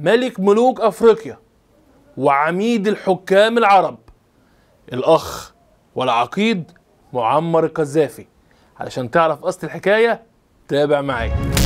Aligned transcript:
ملك 0.00 0.40
ملوك 0.40 0.80
أفريقيا 0.80 1.38
وعميد 2.16 2.88
الحكام 2.88 3.58
العرب 3.58 3.98
الأخ 4.92 5.54
والعقيد 5.94 6.72
معمر 7.12 7.64
القذافي. 7.64 8.26
علشان 8.78 9.10
تعرف 9.10 9.44
أصل 9.44 9.66
الحكاية 9.66 10.22
تابع 10.68 11.00
معايا. 11.00 11.59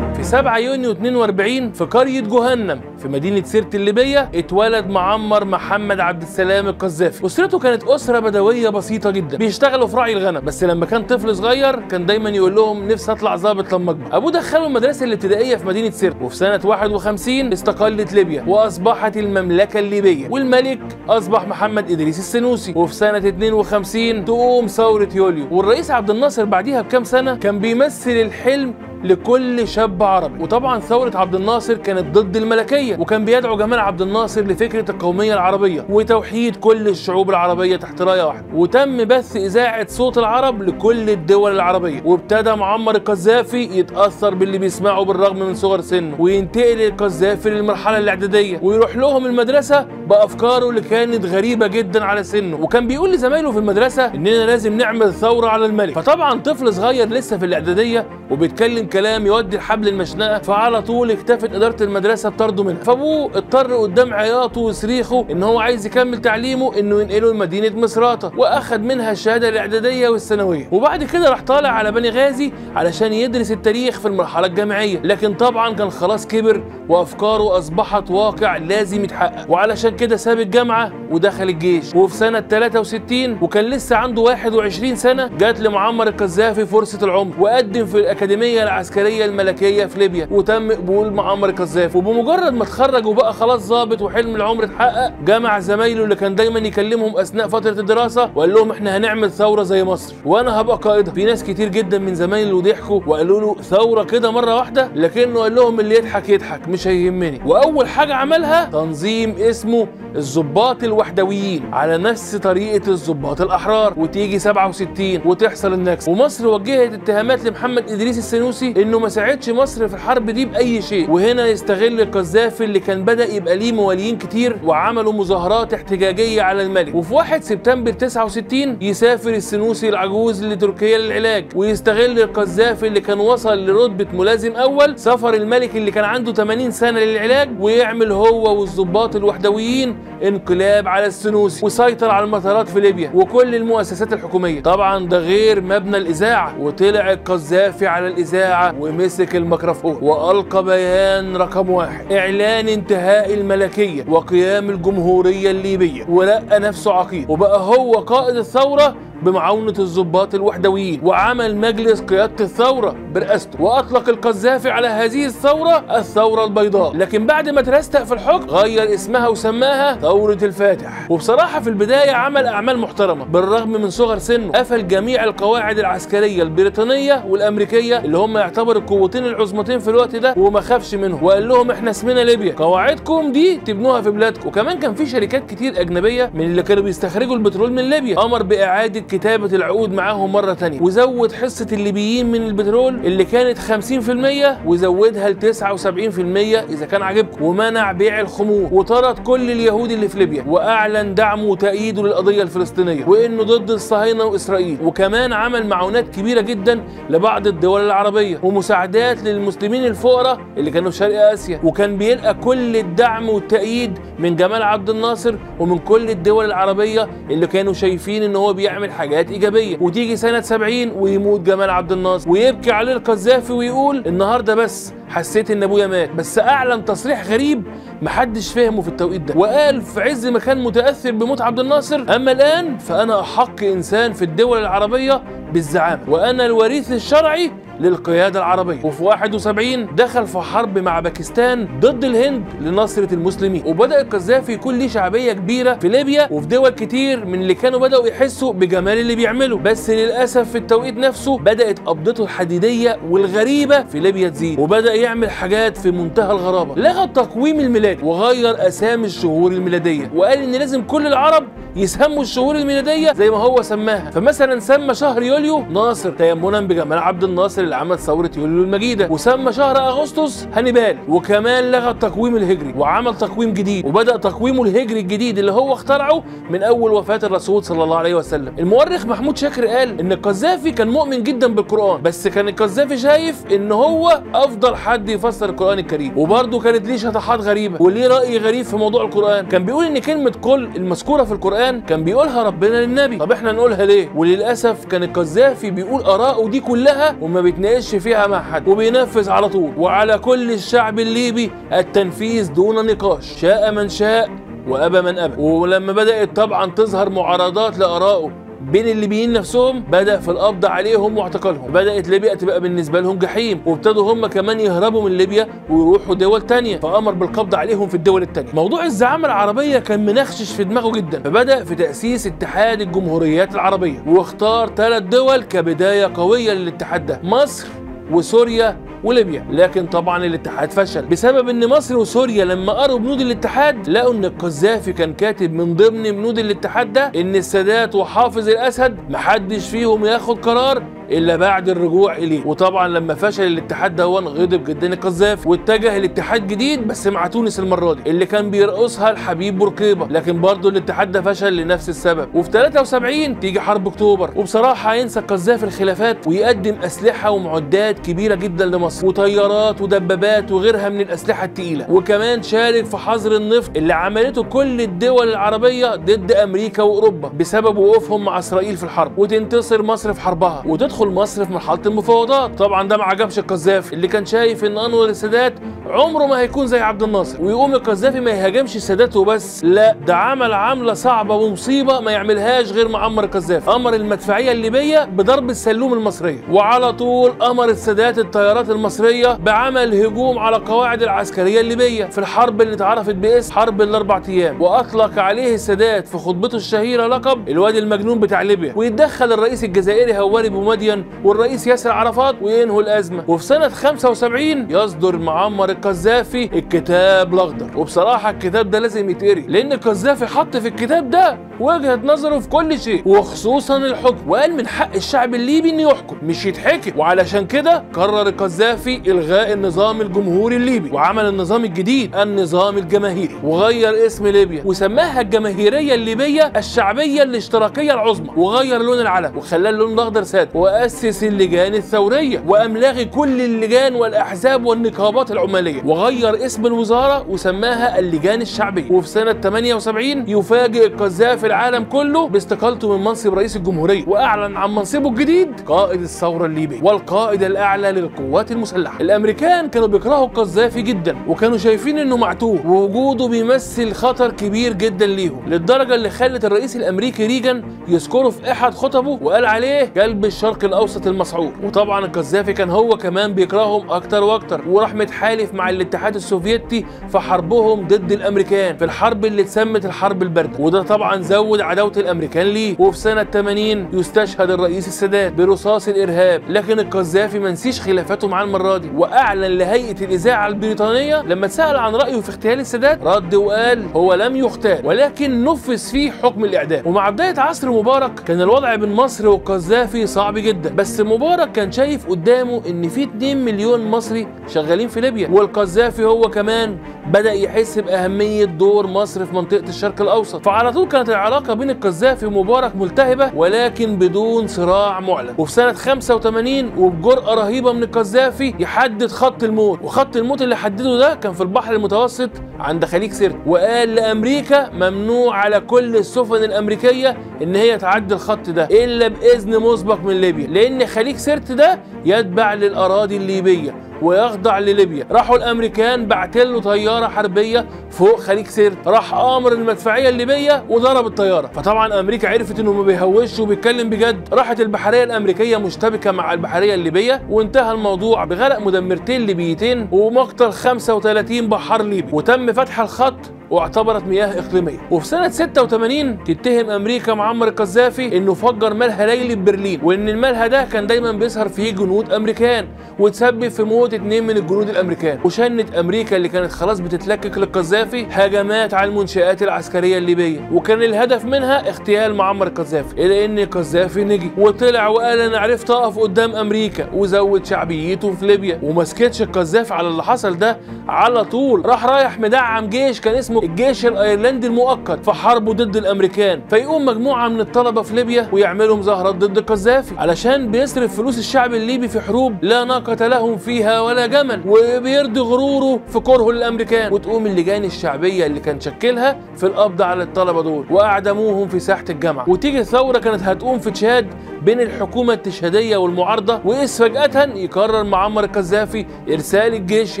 7 0.32 0.58
يونيو 0.58 0.90
42 0.90 1.72
في 1.72 1.84
قرية 1.84 2.20
جهنم 2.20 2.80
في 2.98 3.08
مدينة 3.08 3.42
سيرت 3.42 3.74
الليبية 3.74 4.30
اتولد 4.34 4.86
معمر 4.86 5.44
محمد 5.44 6.00
عبد 6.00 6.22
السلام 6.22 6.68
القذافي. 6.68 7.26
أسرته 7.26 7.58
كانت 7.58 7.84
أسرة 7.84 8.18
بدوية 8.18 8.68
بسيطة 8.68 9.10
جدا. 9.10 9.36
بيشتغلوا 9.36 9.86
في 9.86 9.96
رعي 9.96 10.12
الغنم 10.12 10.40
بس 10.40 10.64
لما 10.64 10.86
كان 10.86 11.02
طفل 11.02 11.36
صغير 11.36 11.80
كان 11.80 12.06
دايما 12.06 12.30
يقول 12.30 12.54
لهم 12.54 12.88
نفسي 12.88 13.12
أطلع 13.12 13.36
ظابط 13.36 13.74
لما 13.74 13.90
أكبر. 13.90 14.16
أبوه 14.16 14.30
دخله 14.30 14.66
المدرسة 14.66 15.04
الابتدائية 15.04 15.56
في 15.56 15.66
مدينة 15.66 15.90
سيرت 15.90 16.16
وفي 16.22 16.36
سنة 16.36 16.60
51 16.64 17.52
استقلت 17.52 18.12
ليبيا 18.12 18.44
وأصبحت 18.46 19.16
المملكة 19.16 19.78
الليبية. 19.78 20.28
والملك 20.30 20.80
أصبح 21.08 21.48
محمد 21.48 21.90
إدريس 21.90 22.18
السنوسي 22.18 22.72
وفي 22.76 22.94
سنة 22.94 23.28
52 23.28 24.24
تقوم 24.24 24.66
ثورة 24.66 25.08
يوليو. 25.14 25.46
والرئيس 25.50 25.90
عبد 25.90 26.10
الناصر 26.10 26.44
بعديها 26.44 26.82
بكام 26.82 27.04
سنة 27.04 27.36
كان 27.36 27.58
بيمثل 27.58 28.10
الحلم 28.10 28.74
لكل 29.04 29.68
شاب 29.68 30.02
عربي. 30.02 30.42
وطبعا 30.42 30.80
ثورة 30.80 31.16
عبد 31.16 31.34
الناصر 31.34 31.74
كانت 31.74 32.18
ضد 32.18 32.36
الملكية 32.36 32.96
وكان 32.98 33.24
بيدعو 33.24 33.56
جمال 33.56 33.78
عبد 33.78 34.02
الناصر 34.02 34.40
لفكرة 34.40 34.90
القومية 34.90 35.34
العربية 35.34 35.86
وتوحيد 35.88 36.56
كل 36.56 36.88
الشعوب 36.88 37.30
العربية 37.30 37.76
تحت 37.76 38.02
راية 38.02 38.22
واحدة 38.22 38.44
وتم 38.54 39.04
بث 39.04 39.36
إذاعة 39.36 39.86
صوت 39.88 40.18
العرب 40.18 40.62
لكل 40.62 41.10
الدول 41.10 41.52
العربية. 41.52 42.02
وابتدى 42.04 42.54
معمر 42.54 42.96
القذافي 42.96 43.78
يتأثر 43.78 44.34
باللي 44.34 44.58
بيسمعه 44.58 45.04
بالرغم 45.04 45.38
من 45.38 45.54
صغر 45.54 45.80
سنه. 45.80 46.16
وينتقل 46.18 46.80
القذافي 46.80 47.50
للمرحلة 47.50 47.98
الإعدادية. 47.98 48.60
ويروح 48.62 48.96
لهم 48.96 49.26
المدرسة 49.26 49.86
بأفكاره 50.08 50.70
اللي 50.70 50.80
كانت 50.80 51.26
غريبة 51.26 51.66
جدا 51.66 52.04
على 52.04 52.24
سنه. 52.24 52.56
وكان 52.60 52.86
بيقول 52.86 53.12
لزمايله 53.12 53.52
في 53.52 53.58
المدرسة 53.58 54.14
إننا 54.14 54.46
لازم 54.46 54.76
نعمل 54.76 55.12
ثورة 55.12 55.48
على 55.48 55.66
الملك. 55.66 55.94
فطبعا 55.94 56.40
طفل 56.40 56.72
صغير 56.72 57.08
لسه 57.08 57.38
في 57.38 57.44
الإعدادية 57.44 58.06
وبيتكلم 58.32 58.86
كلام 58.86 59.26
يودي 59.26 59.56
الحبل 59.56 59.88
المشنقة 59.88 60.38
فعلى 60.38 60.82
طول 60.82 61.10
اكتفت 61.10 61.54
إدارة 61.54 61.82
المدرسة 61.82 62.28
بطرده 62.28 62.64
منها. 62.64 62.82
فأبوه 62.82 63.30
اضطر 63.36 63.76
قدام 63.76 64.14
عياطه 64.14 64.60
وصريخه 64.60 65.26
إن 65.30 65.42
هو 65.42 65.58
عايز 65.58 65.86
يكمل 65.86 66.20
تعليمه 66.20 66.78
إنه 66.78 67.00
ينقله 67.00 67.32
لمدينة 67.32 67.80
مصراته 67.80 68.30
واخد 68.36 68.80
منها 68.84 69.12
الشهادة 69.12 69.48
الإعدادية 69.48 70.08
والثانوية. 70.08 70.68
وبعد 70.72 71.04
كده 71.04 71.30
راح 71.30 71.42
طالع 71.42 71.68
على 71.68 71.92
بني 71.92 72.10
غازي 72.10 72.52
علشان 72.76 73.12
يدرس 73.12 73.52
التاريخ 73.52 74.00
في 74.00 74.08
المرحلة 74.08 74.46
الجامعية. 74.46 75.00
لكن 75.04 75.34
طبعا 75.34 75.74
كان 75.74 75.90
خلاص 75.90 76.26
كبر 76.26 76.64
وأفكاره 76.88 77.58
أصبحت 77.58 78.10
واقع 78.10 78.56
لازم 78.56 79.04
يتحقق. 79.04 79.50
وعلشان 79.50 79.96
كده 79.96 80.16
ساب 80.16 80.40
الجامعة 80.40 80.92
ودخل 81.10 81.48
الجيش. 81.48 81.94
وفي 81.94 82.16
سنة 82.16 82.40
63 82.40 83.38
وكان 83.42 83.64
لسه 83.64 83.96
عنده 83.96 84.22
21 84.22 84.96
سنة 84.96 85.30
جات 85.38 85.60
لمعمر 85.60 86.08
القذافي 86.08 86.66
فرصة 86.66 86.98
العمر. 87.04 87.34
وقدم 87.40 87.86
في 87.86 87.98
الأكاديمية 88.22 88.62
العسكرية 88.62 89.24
الملكية 89.24 89.84
في 89.86 89.98
ليبيا 89.98 90.28
وتم 90.30 90.72
قبول 90.72 91.12
معمر 91.12 91.48
القذافي 91.48 91.98
وبمجرد 91.98 92.52
ما 92.52 92.62
اتخرج 92.62 93.06
وبقى 93.06 93.32
خلاص 93.32 93.60
ظابط 93.66 94.02
وحلم 94.02 94.36
العمر 94.36 94.64
اتحقق 94.64 95.12
جمع 95.24 95.58
زمايله 95.58 96.04
اللي 96.04 96.14
كان 96.14 96.34
دايما 96.34 96.58
يكلمهم 96.58 97.16
أثناء 97.16 97.48
فترة 97.48 97.80
الدراسة 97.80 98.30
وقال 98.34 98.54
لهم 98.54 98.70
إحنا 98.70 98.96
هنعمل 98.96 99.30
ثورة 99.30 99.62
زي 99.62 99.84
مصر. 99.84 100.14
وأنا 100.24 100.60
هبقى 100.60 100.76
قائدها 100.76 101.14
في 101.14 101.24
ناس 101.24 101.44
كتير 101.44 101.68
جدا 101.68 101.98
من 101.98 102.14
زمايله 102.14 102.60
ضحكوا 102.62 103.00
وقالوا 103.06 103.40
له 103.40 103.56
ثورة 103.62 104.02
كده 104.04 104.30
مرة 104.30 104.54
واحدة 104.56 104.88
لكنه 104.94 105.40
قال 105.40 105.54
لهم 105.54 105.80
اللي 105.80 105.94
يضحك 105.94 106.28
يضحك 106.28 106.68
مش 106.68 106.86
هيهمني. 106.88 107.40
وأول 107.46 107.88
حاجة 107.88 108.14
عملها 108.14 108.64
تنظيم 108.64 109.34
اسمه 109.38 109.88
الضباط 110.16 110.84
الوحدويين 110.84 111.62
على 111.74 111.98
نفس 111.98 112.36
طريقة 112.36 112.88
الضباط 112.90 113.40
الأحرار. 113.40 113.94
وتيجي 113.96 114.38
67 114.38 115.20
وتحصل 115.24 115.72
النكسة. 115.72 116.12
ومصر 116.12 116.46
وجهت 116.46 116.92
اتهامات 116.92 117.44
لمحمد 117.44 117.90
ادريس 118.12 118.24
السنوسي 118.24 118.74
إنه 118.76 118.98
ما 118.98 119.08
ساعدش 119.08 119.48
مصر 119.50 119.88
في 119.88 119.94
الحرب 119.94 120.30
دي 120.30 120.44
بأي 120.44 120.82
شيء. 120.82 121.10
وهنا 121.10 121.46
يستغل 121.46 122.00
القذافي 122.00 122.64
اللي 122.64 122.80
كان 122.80 123.04
بدأ 123.04 123.24
يبقى 123.34 123.56
ليه 123.56 123.72
مواليين 123.72 124.18
كتير 124.18 124.56
وعملوا 124.64 125.12
مظاهرات 125.12 125.74
احتجاجية 125.74 126.42
على 126.42 126.62
الملك. 126.62 126.94
وفي 126.94 127.14
1 127.14 127.42
سبتمبر 127.42 127.92
69 127.92 128.76
يسافر 128.80 129.30
السنوسي 129.30 129.88
العجوز 129.88 130.44
لتركيا 130.44 130.98
للعلاج. 130.98 131.44
ويستغل 131.54 132.20
القذافي 132.20 132.86
اللي 132.86 133.00
كان 133.00 133.20
وصل 133.20 133.66
لرتبة 133.66 134.06
ملازم 134.12 134.52
أول 134.52 134.98
سفر 134.98 135.34
الملك 135.34 135.76
اللي 135.76 135.90
كان 135.90 136.04
عنده 136.04 136.32
80 136.32 136.70
سنة 136.70 137.00
للعلاج 137.00 137.50
ويعمل 137.60 138.12
هو 138.12 138.60
والضباط 138.60 139.16
الوحدويين 139.16 139.96
انقلاب 140.24 140.88
على 140.88 141.06
السنوسي 141.06 141.66
وسيطر 141.66 142.10
على 142.10 142.24
المطارات 142.24 142.68
في 142.68 142.80
ليبيا 142.80 143.10
وكل 143.14 143.54
المؤسسات 143.54 144.12
الحكومية. 144.12 144.60
طبعا 144.62 145.06
ده 145.06 145.18
غير 145.18 145.60
مبنى 145.60 145.96
الإذاعة 145.96 146.60
وطلع 146.60 147.12
القذافي 147.12 147.86
على 147.92 148.08
الإذاعة 148.08 148.74
ومسك 148.80 149.36
الميكروفون 149.36 149.98
وألقى 150.02 150.64
بيان 150.64 151.36
رقم 151.36 151.70
واحد 151.70 152.12
إعلان 152.12 152.68
انتهاء 152.68 153.34
الملكية 153.34 154.04
وقيام 154.08 154.70
الجمهورية 154.70 155.50
الليبية 155.50 156.04
ولقى 156.08 156.60
نفسه 156.60 156.92
عقيد 156.92 157.30
وبقى 157.30 157.60
هو 157.60 157.92
قائد 157.92 158.36
الثورة 158.36 158.94
بمعاونة 159.24 159.74
الضباط 159.78 160.34
الوحدويين 160.34 161.00
وعمل 161.02 161.56
مجلس 161.56 162.00
قيادة 162.00 162.44
الثورة 162.44 162.96
برئاسته 163.14 163.62
وأطلق 163.62 164.08
القذافي 164.08 164.70
على 164.70 164.88
هذه 164.88 165.26
الثورة 165.26 165.84
الثورة 165.96 166.44
البيضاء. 166.44 166.96
لكن 166.96 167.26
بعد 167.26 167.48
ما 167.48 167.62
ترستق 167.62 168.04
في 168.04 168.14
الحكم 168.14 168.50
غير 168.50 168.94
اسمها 168.94 169.28
وسماها 169.28 169.94
ثورة 170.00 170.38
الفاتح. 170.42 171.10
وبصراحة 171.10 171.60
في 171.60 171.68
البداية 171.68 172.10
عمل 172.10 172.46
أعمال 172.46 172.78
محترمة 172.78 173.24
بالرغم 173.24 173.72
من 173.72 173.90
صغر 173.90 174.18
سنه. 174.18 174.52
قفل 174.52 174.88
جميع 174.88 175.24
القواعد 175.24 175.78
العسكرية 175.78 176.42
البريطانية 176.42 177.24
والأمريكية 177.28 177.98
اللي 177.98 178.18
هم 178.18 178.38
يعتبر 178.38 178.76
القوتين 178.76 179.26
العظمتين 179.26 179.78
في 179.78 179.90
الوقت 179.90 180.16
ده 180.16 180.34
وما 180.36 180.60
خافش 180.60 180.94
منهم. 180.94 181.24
وقال 181.24 181.48
لهم 181.48 181.70
إحنا 181.70 181.90
اسمنا 181.90 182.20
ليبيا. 182.20 182.54
قواعدكم 182.58 183.32
دي 183.32 183.56
تبنوها 183.56 184.00
في 184.00 184.10
بلادكم. 184.10 184.48
وكمان 184.48 184.78
كان 184.78 184.94
في 184.94 185.06
شركات 185.06 185.50
كتير 185.50 185.80
أجنبية 185.80 186.30
من 186.34 186.44
اللي 186.44 186.62
كانوا 186.62 186.82
بيستخرجوا 186.82 187.34
البترول 187.36 187.72
من 187.72 187.90
ليبيا. 187.90 188.24
أمر 188.24 188.42
بإعادة 188.42 189.11
كتابة 189.12 189.56
العقود 189.56 189.92
معاهم 189.92 190.32
مرة 190.32 190.52
تانية. 190.52 190.80
وزود 190.80 191.32
حصة 191.32 191.66
الليبيين 191.72 192.26
من 192.26 192.46
البترول 192.46 192.94
اللي 192.94 193.24
كانت 193.24 193.58
50% 193.58 194.66
وزودها 194.66 195.28
ل 195.30 195.38
79% 195.38 196.62
إذا 196.70 196.86
كان 196.86 197.02
عاجبكم. 197.02 197.44
ومنع 197.44 197.92
بيع 197.92 198.20
الخمور. 198.20 198.68
وطرد 198.72 199.18
كل 199.18 199.50
اليهود 199.50 199.90
اللي 199.90 200.08
في 200.08 200.18
ليبيا. 200.18 200.44
وأعلن 200.46 201.14
دعمه 201.14 201.44
وتأييده 201.44 202.02
للقضية 202.02 202.42
الفلسطينية. 202.42 203.04
وإنه 203.06 203.42
ضد 203.42 203.70
الصهاينة 203.70 204.24
وإسرائيل. 204.24 204.78
وكمان 204.84 205.32
عمل 205.32 205.66
معونات 205.66 206.08
كبيرة 206.08 206.40
جدا 206.40 206.80
لبعض 207.10 207.46
الدول 207.46 207.80
العربية. 207.80 208.40
ومساعدات 208.42 209.22
للمسلمين 209.22 209.84
الفقراء 209.84 210.40
اللي 210.56 210.70
كانوا 210.70 210.90
في 210.90 210.96
شرق 210.96 211.32
آسيا. 211.32 211.60
وكان 211.64 211.96
بيلقى 211.96 212.34
كل 212.34 212.76
الدعم 212.76 213.28
والتأييد 213.28 213.98
من 214.18 214.36
جمال 214.36 214.62
عبد 214.62 214.90
الناصر 214.90 215.34
ومن 215.60 215.78
كل 215.78 216.10
الدول 216.10 216.44
العربية 216.44 217.08
اللي 217.30 217.46
كانوا 217.46 217.72
شايفين 217.72 218.22
إن 218.22 218.36
هو 218.36 218.52
بيعمل 218.52 218.92
حاجات 219.02 219.30
إيجابية. 219.30 219.76
وتيجي 219.80 220.16
سنة 220.16 220.40
70 220.40 220.90
ويموت 220.96 221.40
جمال 221.40 221.70
عبد 221.70 221.92
الناصر 221.92 222.30
ويبكي 222.30 222.70
عليه 222.72 222.92
القذافي 222.92 223.52
ويقول 223.52 224.02
النهارده 224.06 224.54
بس 224.54 224.92
حسيت 225.08 225.50
إن 225.50 225.62
أبويا 225.62 225.86
مات. 225.86 226.10
بس 226.10 226.38
أعلن 226.38 226.84
تصريح 226.84 227.26
غريب 227.26 227.62
محدش 228.02 228.52
فهمه 228.52 228.82
في 228.82 228.88
التوقيت 228.88 229.20
ده. 229.20 229.34
وقال 229.36 229.82
في 229.82 230.00
عز 230.00 230.26
ما 230.26 230.38
كان 230.38 230.62
متأثر 230.62 231.10
بموت 231.10 231.40
عبد 231.40 231.60
الناصر 231.60 232.04
أما 232.16 232.32
الآن 232.32 232.78
فأنا 232.78 233.20
أحق 233.20 233.64
إنسان 233.64 234.12
في 234.12 234.22
الدول 234.22 234.58
العربية 234.58 235.22
بالزعامة. 235.52 236.02
وأنا 236.08 236.46
الوريث 236.46 236.92
الشرعي 236.92 237.50
للقيادة 237.82 238.38
العربية. 238.38 238.84
وفي 238.84 239.02
71 239.02 239.94
دخل 239.94 240.26
في 240.26 240.38
حرب 240.38 240.78
مع 240.78 241.00
باكستان 241.00 241.68
ضد 241.80 242.04
الهند 242.04 242.44
لنصرة 242.60 243.14
المسلمين. 243.14 243.62
وبدأ 243.66 244.00
القذافي 244.00 244.52
يكون 244.52 244.78
ليه 244.78 244.88
شعبية 244.88 245.32
كبيرة 245.32 245.74
في 245.74 245.88
ليبيا 245.88 246.28
وفي 246.30 246.46
دول 246.46 246.68
كتير 246.68 247.24
من 247.24 247.40
اللي 247.40 247.54
كانوا 247.54 247.80
بدأوا 247.80 248.06
يحسوا 248.06 248.52
بجمال 248.52 248.98
اللي 248.98 249.14
بيعمله 249.14 249.56
بس 249.58 249.90
للأسف 249.90 250.50
في 250.50 250.58
التوقيت 250.58 250.96
نفسه 250.96 251.38
بدأت 251.38 251.78
قبضته 251.78 252.24
الحديدية 252.24 252.98
والغريبة 253.10 253.82
في 253.84 254.00
ليبيا 254.00 254.28
تزيد. 254.28 254.58
وبدأ 254.58 254.94
يعمل 254.94 255.30
حاجات 255.30 255.76
في 255.76 255.90
منتهى 255.90 256.30
الغرابة. 256.30 256.74
لغى 256.74 257.04
التقويم 257.04 257.60
الميلادي 257.60 258.04
وغير 258.04 258.66
أسامي 258.68 259.06
الشهور 259.06 259.52
الميلادية. 259.52 260.10
وقال 260.14 260.38
إن 260.38 260.52
لازم 260.52 260.82
كل 260.82 261.06
العرب 261.06 261.44
يسموا 261.76 262.22
الشهور 262.22 262.56
الميلاديه 262.56 263.12
زي 263.12 263.30
ما 263.30 263.36
هو 263.36 263.62
سماها. 263.62 264.10
فمثلا 264.10 264.60
سمى 264.60 264.94
شهر 264.94 265.22
يوليو 265.22 265.64
ناصر 265.70 266.10
تيمنا 266.10 266.60
بجمال 266.60 266.98
عبد 266.98 267.24
الناصر 267.24 267.62
اللي 267.62 267.76
عمل 267.76 267.98
ثورة 267.98 268.30
يوليو 268.36 268.62
المجيدة. 268.62 269.08
وسمى 269.10 269.52
شهر 269.52 269.76
أغسطس 269.76 270.48
هانيبال. 270.52 270.98
وكمان 271.08 271.70
لغى 271.70 271.90
التقويم 271.90 272.36
الهجري 272.36 272.74
وعمل 272.78 273.14
تقويم 273.14 273.52
جديد. 273.52 273.86
وبدأ 273.86 274.16
تقويمه 274.16 274.62
الهجري 274.62 275.00
الجديد 275.00 275.38
اللي 275.38 275.52
هو 275.52 275.72
اخترعه 275.72 276.22
من 276.50 276.62
أول 276.62 276.92
وفاة 276.92 277.20
الرسول 277.22 277.64
صلى 277.64 277.84
الله 277.84 277.96
عليه 277.96 278.14
وسلم. 278.14 278.54
المؤرخ 278.58 279.06
محمود 279.06 279.36
شاكر 279.36 279.66
قال 279.66 280.00
إن 280.00 280.12
القذافي 280.12 280.70
كان 280.70 280.88
مؤمن 280.88 281.22
جدا 281.22 281.54
بالقرآن 281.54 282.02
بس 282.02 282.28
كان 282.28 282.48
القذافي 282.48 282.96
شايف 282.96 283.44
إن 283.52 283.72
هو 283.72 284.22
أفضل 284.34 284.76
حد 284.76 285.08
يفسر 285.08 285.48
القرآن 285.48 285.78
الكريم. 285.78 286.18
وبرضه 286.18 286.60
كانت 286.60 286.86
ليه 286.86 286.96
شطحات 286.96 287.40
غريبة 287.40 287.82
وليه 287.82 288.06
رأي 288.06 288.38
غريب 288.38 288.64
في 288.64 288.76
موضوع 288.76 289.02
القرآن. 289.04 289.46
كان 289.46 289.64
بيقول 289.64 289.84
إن 289.84 289.98
كلمة 289.98 290.32
قل 290.42 290.70
المذكورة 290.76 291.24
في 291.24 291.32
القرآن 291.32 291.61
كان 291.70 292.04
بيقولها 292.04 292.42
ربنا 292.42 292.84
للنبي. 292.84 293.16
طب 293.16 293.32
إحنا 293.32 293.52
نقولها 293.52 293.84
ليه؟ 293.84 294.08
وللأسف 294.16 294.84
كان 294.84 295.02
القذافي 295.02 295.70
بيقول 295.70 296.02
آراءه 296.02 296.48
دي 296.48 296.60
كلها 296.60 297.16
وما 297.20 297.40
بيتناقش 297.40 297.94
فيها 297.94 298.26
مع 298.26 298.42
حد. 298.42 298.68
وبينفذ 298.68 299.30
على 299.30 299.48
طول. 299.48 299.72
وعلى 299.76 300.18
كل 300.18 300.50
الشعب 300.50 300.98
الليبي 300.98 301.50
التنفيذ 301.72 302.52
دون 302.52 302.86
نقاش. 302.86 303.40
شاء 303.40 303.72
من 303.72 303.88
شاء 303.88 304.30
وأبى 304.68 305.00
من 305.00 305.18
أبى. 305.18 305.42
ولما 305.42 305.92
بدأت 305.92 306.36
طبعا 306.36 306.70
تظهر 306.70 307.10
معارضات 307.10 307.78
لآرائه 307.78 308.41
بين 308.70 308.88
الليبيين 308.88 309.32
نفسهم 309.32 309.80
بدأ 309.80 310.20
في 310.20 310.30
القبض 310.30 310.66
عليهم 310.66 311.18
واعتقالهم. 311.18 311.72
بدأت 311.72 312.08
ليبيا 312.08 312.34
تبقى 312.34 312.60
بالنسبة 312.60 313.00
لهم 313.00 313.18
جحيم 313.18 313.60
وابتدوا 313.66 314.12
هم 314.12 314.26
كمان 314.26 314.60
يهربوا 314.60 315.02
من 315.02 315.16
ليبيا 315.16 315.48
ويروحوا 315.70 316.14
دول 316.14 316.42
تانية. 316.42 316.76
فأمر 316.78 317.12
بالقبض 317.12 317.54
عليهم 317.54 317.88
في 317.88 317.94
الدول 317.94 318.22
التانية. 318.22 318.52
موضوع 318.54 318.84
الزعامة 318.84 319.26
العربية 319.26 319.78
كان 319.78 320.06
منخشش 320.06 320.52
في 320.52 320.64
دماغه 320.64 320.92
جدا. 320.92 321.22
فبدأ 321.22 321.64
في 321.64 321.74
تأسيس 321.74 322.26
اتحاد 322.26 322.80
الجمهوريات 322.80 323.54
العربية 323.54 324.02
واختار 324.06 324.68
ثلاث 324.76 325.02
دول 325.02 325.42
كبداية 325.42 326.10
قوية 326.14 326.52
للاتحاد 326.52 327.06
ده 327.06 327.20
مصر 327.24 327.66
وسوريا 328.12 328.76
وليبيا. 329.04 329.46
لكن 329.50 329.86
طبعا 329.86 330.24
الاتحاد 330.24 330.70
فشل 330.70 331.06
بسبب 331.06 331.48
إن 331.48 331.68
مصر 331.68 331.96
وسوريا 331.96 332.44
لما 332.44 332.72
قروا 332.72 332.98
بنود 332.98 333.20
الاتحاد 333.20 333.88
لقوا 333.88 334.12
إن 334.14 334.24
القذافي 334.24 334.92
كان 334.92 335.12
كاتب 335.14 335.52
من 335.52 335.74
ضمن 335.74 336.02
بنود 336.02 336.38
الاتحاد 336.38 336.92
ده 336.92 337.12
إن 337.16 337.36
السادات 337.36 337.94
وحافظ 337.94 338.48
الأسد 338.48 338.96
محدش 339.10 339.68
فيهم 339.68 340.04
ياخد 340.04 340.38
قرار 340.38 340.82
إلا 341.10 341.36
بعد 341.36 341.68
الرجوع 341.68 342.16
إليه. 342.16 342.46
وطبعا 342.46 342.88
لما 342.88 343.14
فشل 343.14 343.42
الاتحاد 343.42 343.96
ده 343.96 344.04
غضب 344.04 344.64
جدا 344.64 344.92
القذافي 344.92 345.48
واتجه 345.48 345.98
لاتحاد 345.98 346.46
جديد 346.46 346.86
بس 346.88 347.06
مع 347.06 347.26
تونس 347.26 347.58
المرة 347.58 347.94
دي 347.94 348.10
اللي 348.10 348.26
كان 348.26 348.50
بيرقصها 348.50 349.10
الحبيب 349.10 349.58
بورقيبة. 349.58 350.06
لكن 350.06 350.40
برضه 350.40 350.68
الاتحاد 350.68 351.12
ده 351.12 351.22
فشل 351.22 351.56
لنفس 351.56 351.88
السبب. 351.88 352.28
وفي 352.34 352.50
73 352.50 353.40
تيجي 353.40 353.60
حرب 353.60 353.86
أكتوبر 353.86 354.30
وبصراحة 354.36 354.92
هينسى 354.92 355.20
القذافي 355.20 355.64
الخلافات 355.64 356.26
ويقدم 356.26 356.74
أسلحة 356.84 357.30
ومعدات 357.30 357.98
كبيرة 357.98 358.34
جدا 358.34 358.66
لمصر. 358.66 358.91
وطيارات 359.04 359.80
ودبابات 359.80 360.52
وغيرها 360.52 360.88
من 360.88 361.00
الأسلحة 361.00 361.44
الثقيله 361.44 361.90
وكمان 361.90 362.42
شارك 362.42 362.84
في 362.84 362.96
حظر 362.96 363.36
النفط 363.36 363.76
اللي 363.76 363.92
عملته 363.92 364.42
كل 364.42 364.80
الدول 364.80 365.28
العربية 365.28 365.94
ضد 365.94 366.32
أمريكا 366.32 366.82
وأوروبا 366.82 367.28
بسبب 367.28 367.76
وقوفهم 367.76 368.24
مع 368.24 368.38
إسرائيل 368.38 368.76
في 368.76 368.84
الحرب. 368.84 369.18
وتنتصر 369.18 369.82
مصر 369.82 370.12
في 370.12 370.20
حربها. 370.20 370.62
وتدخل 370.66 371.06
مصر 371.06 371.44
في 371.44 371.52
مرحلة 371.52 371.80
المفاوضات. 371.86 372.58
طبعا 372.58 372.88
ده 372.88 372.96
ما 372.96 373.04
عجبش 373.04 373.38
القذافي 373.38 373.92
اللي 373.92 374.08
كان 374.08 374.26
شايف 374.26 374.64
إن 374.64 374.78
أنور 374.78 375.08
السادات 375.08 375.54
عمره 375.90 376.26
ما 376.26 376.38
هيكون 376.40 376.66
زي 376.66 376.80
عبد 376.80 377.02
الناصر. 377.02 377.42
ويقوم 377.42 377.74
القذافي 377.74 378.20
ما 378.20 378.30
يهاجمش 378.30 378.76
السادات 378.76 379.16
وبس 379.16 379.64
لا 379.64 379.96
ده 380.06 380.16
عمل 380.16 380.52
عملة 380.52 380.94
صعبة 380.94 381.34
ومصيبة 381.34 382.00
ما 382.00 382.10
يعملهاش 382.10 382.72
غير 382.72 382.88
معمر 382.88 383.24
القذافي. 383.24 383.70
أمر 383.70 383.94
المدفعية 383.94 384.52
الليبية 384.52 385.04
بضرب 385.04 385.50
السلوم 385.50 385.92
المصرية. 385.92 386.38
وعلى 386.50 386.92
طول 386.92 387.32
أمر 387.42 387.64
السادات 387.64 388.18
الطيارات 388.18 388.70
المصرية 388.70 389.32
بعمل 389.32 389.94
هجوم 389.94 390.38
على 390.38 390.56
القواعد 390.56 391.02
العسكرية 391.02 391.60
الليبية. 391.60 392.04
في 392.04 392.18
الحرب 392.18 392.62
اللي 392.62 392.74
اتعرفت 392.74 393.14
باسم 393.14 393.52
حرب 393.52 393.82
الأربع 393.82 394.22
أيام. 394.28 394.62
وأطلق 394.62 395.18
عليه 395.18 395.54
السادات 395.54 396.08
في 396.08 396.18
خطبته 396.18 396.56
الشهيرة 396.56 397.06
لقب 397.06 397.48
الواد 397.48 397.76
المجنون 397.76 398.20
بتاع 398.20 398.42
ليبيا. 398.42 398.72
ويتدخل 398.76 399.32
الرئيس 399.32 399.64
الجزائري 399.64 400.18
هواري 400.18 400.48
بومدين 400.48 401.04
والرئيس 401.24 401.66
ياسر 401.66 401.90
عرفات 401.90 402.34
وينهوا 402.42 402.82
الأزمة. 402.82 403.24
وفي 403.28 403.44
سنة 403.44 403.68
75 403.68 404.70
يصدر 404.70 405.16
معمر 405.16 405.71
القذافي 405.72 406.44
الكتاب 406.58 407.34
الأخضر. 407.34 407.78
وبصراحة 407.78 408.30
الكتاب 408.30 408.70
ده 408.70 408.78
لازم 408.78 409.10
يتقري 409.10 409.40
لأن 409.48 409.72
القذافي 409.72 410.26
حط 410.26 410.56
في 410.56 410.68
الكتاب 410.68 411.10
ده 411.10 411.38
وجهة 411.62 412.00
نظره 412.04 412.38
في 412.38 412.48
كل 412.48 412.80
شيء 412.80 413.02
وخصوصا 413.06 413.76
الحكم. 413.76 414.30
وقال 414.30 414.56
من 414.56 414.66
حق 414.66 414.94
الشعب 414.94 415.34
الليبي 415.34 415.70
إنه 415.70 415.82
يحكم 415.82 416.16
مش 416.22 416.46
يتحكم. 416.46 416.98
وعلشان 416.98 417.46
كده 417.46 417.84
قرر 417.92 418.28
القذافي 418.28 419.02
إلغاء 419.06 419.52
النظام 419.52 420.00
الجمهوري 420.00 420.56
الليبي 420.56 420.90
وعمل 420.90 421.28
النظام 421.28 421.64
الجديد 421.64 422.16
النظام 422.16 422.78
الجماهيري. 422.78 423.34
وغير 423.44 424.06
اسم 424.06 424.26
ليبيا 424.26 424.62
وسماها 424.64 425.20
الجماهيرية 425.20 425.94
الليبية 425.94 426.52
الشعبية 426.56 427.22
الاشتراكيه 427.22 427.94
العظمى. 427.94 428.28
وغير 428.36 428.82
لون 428.82 429.00
العلم 429.00 429.36
وخلاه 429.36 429.70
اللون 429.70 429.92
الأخضر 429.92 430.22
ساد. 430.22 430.48
وأسس 430.54 431.24
اللجان 431.24 431.74
الثورية 431.74 432.44
وأملاغ 432.48 433.02
كل 433.02 433.40
اللجان 433.40 433.94
والأحزاب 433.94 434.66
والنقابات 434.66 435.30
العمالية. 435.30 435.82
وغير 435.84 436.46
اسم 436.46 436.66
الوزارة 436.66 437.26
وسماها 437.28 437.98
اللجان 437.98 438.42
الشعبية. 438.42 438.92
وفي 438.92 439.08
سنة 439.08 439.32
78 439.32 440.24
يفاجئ 440.28 440.86
القذافي 440.86 441.46
العالم 441.52 441.84
كله 441.84 442.28
باستقالته 442.28 442.96
من 442.96 443.04
منصب 443.04 443.34
رئيس 443.34 443.56
الجمهورية 443.56 444.04
وأعلن 444.06 444.56
عن 444.56 444.74
منصبه 444.74 445.08
الجديد 445.08 445.60
قائد 445.60 446.00
الثورة 446.00 446.46
الليبية 446.46 446.82
والقائد 446.82 447.42
الأعلى 447.42 447.92
للقوات 447.92 448.52
المسلحة. 448.52 449.00
الأمريكان 449.00 449.68
كانوا 449.68 449.88
بيكرهوا 449.88 450.26
القذافي 450.26 450.82
جدا 450.82 451.16
وكانوا 451.28 451.56
شايفين 451.58 451.98
إنه 451.98 452.16
معتوه 452.16 452.66
ووجوده 452.66 453.26
بيمثل 453.26 453.92
خطر 453.92 454.30
كبير 454.32 454.72
جدا 454.72 455.06
ليهم. 455.06 455.48
للدرجة 455.48 455.94
اللي 455.94 456.10
خلت 456.10 456.44
الرئيس 456.44 456.76
الأمريكي 456.76 457.26
ريجان 457.26 457.62
يذكره 457.88 458.28
في 458.30 458.52
إحد 458.52 458.74
خطبه 458.74 459.18
وقال 459.22 459.46
عليه 459.46 459.84
كلب 459.84 460.24
الشرق 460.24 460.64
الأوسط 460.64 461.06
المسعور 461.06 461.52
وطبعا 461.64 462.04
القذافي 462.04 462.52
كان 462.52 462.70
هو 462.70 462.88
كمان 462.96 463.32
بيكرههم 463.34 463.90
أكتر 463.90 464.22
وأكتر 464.22 464.60
وراح 464.68 464.94
متحالف 464.94 465.54
مع 465.54 465.70
الاتحاد 465.70 466.14
السوفيتي 466.14 466.86
في 467.08 467.18
حربهم 467.18 467.86
ضد 467.88 468.12
الأمريكان 468.12 468.76
في 468.76 468.84
الحرب 468.84 469.24
اللي 469.24 469.42
اتسمت 469.42 469.84
الحرب 469.84 470.22
الباردة. 470.22 470.58
وده 470.58 470.82
طبعا 470.82 471.22
زود 471.32 471.60
عداوة 471.60 471.92
الأمريكان 471.96 472.46
ليه. 472.46 472.76
وفي 472.78 472.98
سنة 472.98 473.22
80 473.22 473.88
يستشهد 473.92 474.50
الرئيس 474.50 474.88
السادات 474.88 475.32
برصاص 475.32 475.88
الإرهاب. 475.88 476.42
لكن 476.48 476.80
القذافي 476.80 477.38
ما 477.38 477.50
نسيش 477.50 477.80
خلافاته 477.80 478.28
معاه 478.28 478.44
المرة 478.44 478.78
دي. 478.78 478.90
وأعلن 478.96 479.58
لهيئة 479.58 480.04
الإذاعة 480.04 480.46
البريطانية 480.46 481.22
لما 481.22 481.46
اتسأل 481.46 481.76
عن 481.76 481.94
رأيه 481.94 482.20
في 482.20 482.28
اغتيال 482.28 482.60
السادات 482.60 483.02
رد 483.02 483.34
وقال 483.34 483.82
هو 483.96 484.14
لم 484.14 484.36
يغتال 484.36 484.86
ولكن 484.86 485.44
نفذ 485.44 485.78
فيه 485.78 486.10
حكم 486.10 486.44
الإعدام. 486.44 486.86
ومع 486.86 487.10
بداية 487.10 487.40
عصر 487.40 487.70
مبارك 487.70 488.14
كان 488.14 488.40
الوضع 488.40 488.74
بين 488.74 488.92
مصر 488.92 489.28
والقذافي 489.28 490.06
صعب 490.06 490.38
جدا. 490.38 490.74
بس 490.74 491.00
مبارك 491.00 491.52
كان 491.52 491.72
شايف 491.72 492.06
قدامه 492.06 492.62
إن 492.68 492.88
في 492.88 493.02
2 493.02 493.44
مليون 493.44 493.86
مصري 493.90 494.28
شغالين 494.48 494.88
في 494.88 495.00
ليبيا 495.00 495.28
والقذافي 495.28 496.04
هو 496.04 496.20
كمان 496.22 496.78
بدأ 497.06 497.32
يحس 497.32 497.78
باهميه 497.78 498.44
دور 498.44 498.86
مصر 498.86 499.24
في 499.24 499.34
منطقة 499.34 499.68
الشرق 499.68 500.02
الأوسط. 500.02 500.44
فعلى 500.44 500.72
طول 500.72 500.88
كانت 500.88 501.08
العلاقة 501.08 501.54
بين 501.54 501.70
القذافي 501.70 502.26
ومبارك 502.26 502.76
ملتهبة 502.76 503.30
ولكن 503.34 503.96
بدون 503.96 504.46
صراع 504.46 505.00
معلن. 505.00 505.34
وفي 505.38 505.52
سنة 505.52 505.72
85 505.72 506.72
وبجرأة 506.78 507.34
رهيبة 507.34 507.72
من 507.72 507.82
القذافي 507.82 508.54
يحدد 508.58 509.06
خط 509.06 509.42
الموت. 509.44 509.82
وخط 509.82 510.16
الموت 510.16 510.42
اللي 510.42 510.56
حدده 510.56 510.98
ده 510.98 511.14
كان 511.14 511.32
في 511.32 511.40
البحر 511.40 511.72
المتوسط 511.72 512.30
عند 512.60 512.84
خليج 512.84 513.12
سرت 513.12 513.36
وقال 513.46 513.94
لأمريكا 513.94 514.70
ممنوع 514.70 515.36
على 515.36 515.60
كل 515.60 515.96
السفن 515.96 516.44
الأمريكية 516.44 517.16
إن 517.42 517.56
هي 517.56 517.78
تعدي 517.78 518.14
الخط 518.14 518.50
ده 518.50 518.64
إلا 518.64 519.08
بإذن 519.08 519.60
مسبق 519.60 520.00
من 520.00 520.20
ليبيا. 520.20 520.46
لأن 520.46 520.86
خليج 520.86 521.16
سرت 521.16 521.52
ده 521.52 521.78
يتبع 522.04 522.54
للأراضي 522.54 523.16
الليبية. 523.16 523.91
ويخضع 524.02 524.58
لليبيا. 524.58 525.06
راحوا 525.10 525.36
الأمريكان 525.36 526.06
بعتله 526.06 526.60
طيارة 526.60 527.08
حربية 527.08 527.66
فوق 527.90 528.20
خليج 528.20 528.46
سرت 528.46 528.88
راح 528.88 529.14
آمر 529.14 529.52
المدفعية 529.52 530.08
الليبية 530.08 530.64
وضرب 530.68 531.06
الطيارة. 531.06 531.46
فطبعا 531.46 532.00
أمريكا 532.00 532.28
عرفت 532.28 532.60
إنه 532.60 532.72
ما 532.72 532.82
بيهوش 532.82 533.38
وبيتكلم 533.38 533.90
بجد. 533.90 534.28
راحت 534.32 534.60
البحريه 534.60 535.04
الأمريكية 535.04 535.56
مشتبكة 535.56 536.10
مع 536.10 536.32
البحرية 536.32 536.74
الليبية 536.74 537.22
وانتهى 537.30 537.72
الموضوع 537.72 538.24
بغرق 538.24 538.60
مدمرتين 538.60 539.26
ليبيتين 539.26 539.88
ومقتل 539.92 540.52
35 540.52 541.48
بحار 541.48 541.82
ليبي. 541.82 542.08
وتم 542.12 542.52
فتح 542.52 542.80
الخط 542.80 543.14
واعتبرت 543.52 544.04
مياه 544.04 544.38
إقليمية. 544.38 544.78
وفي 544.90 545.06
سنة 545.06 545.28
86 545.28 546.24
تتهم 546.24 546.70
أمريكا 546.70 547.14
معمر 547.14 547.48
القذافي 547.48 548.16
إنه 548.16 548.34
فجر 548.34 548.74
ملهى 548.74 549.06
ليلي 549.06 549.34
ببرلين 549.34 549.80
وإن 549.82 550.08
الملهى 550.08 550.48
ده 550.48 550.64
كان 550.64 550.86
دايما 550.86 551.12
بيظهر 551.12 551.48
فيه 551.48 551.70
جنود 551.72 552.12
أمريكان 552.12 552.66
وتسبب 552.98 553.48
في 553.48 553.62
موت 553.62 553.94
اتنين 553.94 554.26
من 554.26 554.36
الجنود 554.36 554.68
الأمريكان. 554.68 555.18
وشنت 555.24 555.74
أمريكا 555.74 556.16
اللي 556.16 556.28
كانت 556.28 556.52
خلاص 556.52 556.80
بتتلكك 556.80 557.38
للقذافي 557.38 558.06
هجمات 558.10 558.74
على 558.74 558.90
المنشآت 558.90 559.42
العسكرية 559.42 559.98
الليبية. 559.98 560.48
وكان 560.52 560.82
الهدف 560.82 561.24
منها 561.24 561.68
اغتيال 561.68 562.14
معمر 562.14 562.46
القذافي 562.46 563.06
الا 563.06 563.24
إن 563.24 563.38
القذافي 563.38 564.04
نجي. 564.04 564.30
وطلع 564.38 564.88
وقال 564.88 565.20
أنا 565.20 565.38
عرفت 565.38 565.70
أقف 565.70 565.98
قدام 565.98 566.34
أمريكا 566.36 566.88
وزود 566.94 567.46
شعبيته 567.46 568.12
في 568.12 568.26
ليبيا 568.26 568.58
وما 568.62 568.84
سكتش 568.84 569.22
القذافي 569.22 569.74
على 569.74 569.88
اللي 569.88 570.02
حصل 570.02 570.38
ده 570.38 570.56
على 570.88 571.24
طول. 571.24 571.66
راح 571.66 571.86
رايح 571.86 572.18
مدعم 572.20 572.66
جيش 572.66 573.00
كان 573.00 573.14
اسمه 573.14 573.41
الجيش 573.42 573.86
الأيرلندي 573.86 574.46
المؤقت 574.46 575.04
في 575.04 575.12
حربه 575.12 575.52
ضد 575.52 575.76
الأمريكان 575.76 576.40
فيقوم 576.50 576.84
مجموعة 576.84 577.28
من 577.28 577.40
الطلبة 577.40 577.82
في 577.82 577.94
ليبيا 577.94 578.28
ويعملوا 578.32 578.76
مظاهرات 578.76 579.14
ضد 579.14 579.38
القذافي 579.38 579.94
علشان 579.98 580.50
بيصرف 580.50 580.96
فلوس 580.96 581.18
الشعب 581.18 581.54
الليبي 581.54 581.88
في 581.88 582.00
حروب 582.00 582.34
لا 582.42 582.64
ناقة 582.64 583.06
لهم 583.06 583.36
فيها 583.36 583.80
ولا 583.80 584.06
جمل 584.06 584.40
وبيرضي 584.46 585.20
غروره 585.20 585.80
في 585.88 586.00
كرهه 586.00 586.32
للأمريكان. 586.32 586.92
وتقوم 586.92 587.26
اللجان 587.26 587.64
الشعبية 587.64 588.26
اللي 588.26 588.40
كان 588.40 588.60
شكلها 588.60 589.16
في 589.36 589.46
القبض 589.46 589.82
على 589.82 590.02
الطلبة 590.02 590.42
دول 590.42 590.66
وأعدموهم 590.70 591.48
في 591.48 591.60
ساحة 591.60 591.84
الجامعة. 591.90 592.28
وتيجي 592.30 592.64
ثوره 592.64 592.98
كانت 592.98 593.22
هتقوم 593.22 593.58
في 593.58 593.70
تشاد 593.70 594.06
بين 594.42 594.60
الحكومة 594.60 595.12
التشاديه 595.12 595.76
والمعارضة 595.76 596.40
واذ 596.44 596.68
فجأة 596.68 597.24
يقرر 597.34 597.84
معمر 597.84 598.24
القذافي 598.24 598.86
إرسال 599.12 599.54
الجيش 599.54 600.00